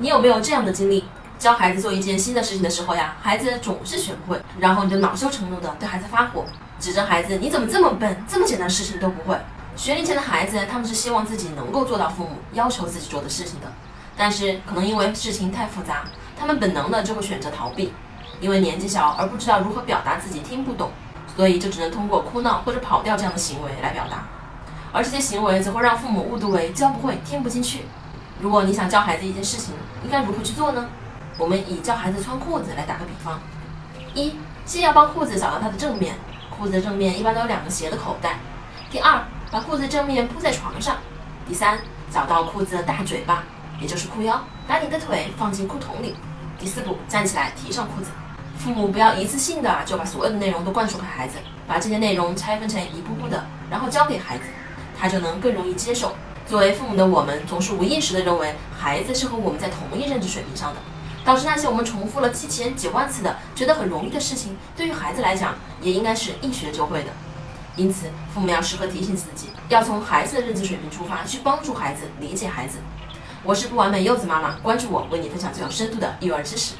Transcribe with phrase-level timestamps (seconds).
[0.00, 1.04] 你有没有这样的经历？
[1.40, 6.44] 教孩子做一件新的事情的时候呀，孩子总是学不会，然后你就恼羞成怒的对孩子发火，
[6.78, 9.36] 指责孩子你怎么这么笨，这么简单的事情都不会。
[9.74, 13.66] 学龄前的孩子，他们是希望自己能够做到父母要求自己做的事情的，
[14.16, 16.04] 但是可能因为事情太复杂，
[16.38, 17.92] 他们本能的就会选择逃避，
[18.40, 20.90] 因为年纪小而不知道如何表达自己听不懂，
[21.36, 24.26] 所以就只能通过哭闹或者跑掉这样的行为来表达，
[24.92, 27.84] 而这些行为则会让父母误读为教不会、听不进去。
[28.40, 29.74] 如果你想教孩子一件事情，
[30.04, 30.88] 应该如何去做呢？
[31.36, 33.40] 我们以教孩子穿裤子来打个比方：
[34.14, 34.34] 一，
[34.64, 36.14] 先要帮裤子找到它的正面，
[36.56, 38.30] 裤子的正面一般都有两个斜的口袋；
[38.90, 40.94] 第二，把裤子正面铺在床上；
[41.48, 41.78] 第三，
[42.12, 43.42] 找到裤子的大嘴巴，
[43.80, 46.14] 也就是裤腰，把你的腿放进裤筒里；
[46.60, 48.10] 第四步，站起来提上裤子。
[48.56, 54.44] 父母不要一次性的就把所有的内容都灌输给孩子，把这些内容拆分成一步步的，然后教给孩子，
[54.98, 56.14] 他就能更容易接受。
[56.48, 60.80] 作为父母的我们，总是无意识地认为孩子是和我们在同一认知水平上的。
[61.22, 67.10] 导致那些我们重复了几千几万次的觉得很容易的事情，对于孩子来讲也应该是一学就会的。
[67.76, 72.78] 因此，父母要时刻提醒自己，要从孩子的认知水平出发，去帮助孩子理解孩子。
[73.44, 76.72] 我是不完美柚子妈妈，关注我，为你分享最有深度的育儿知识。